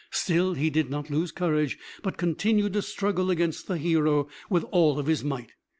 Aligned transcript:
Still 0.09 0.55
he 0.55 0.71
did 0.71 0.89
not 0.89 1.11
lose 1.11 1.31
courage, 1.31 1.77
but 2.01 2.17
continued 2.17 2.73
to 2.73 2.81
struggle 2.81 3.29
against 3.29 3.67
the 3.67 3.77
hero 3.77 4.29
with 4.49 4.63
all 4.71 4.99
his 5.03 5.23
might. 5.23 5.51